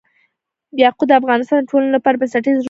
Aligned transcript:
یاقوت 0.83 1.07
د 1.09 1.13
افغانستان 1.21 1.57
د 1.59 1.65
ټولنې 1.69 1.91
لپاره 1.95 2.17
بنسټيز 2.21 2.53
رول 2.55 2.55
لري. 2.55 2.59